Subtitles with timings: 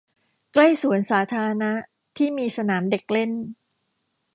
[0.53, 1.71] ใกล้สวนสาธารณะ
[2.17, 3.31] ที่มีสนามเด็กเล่น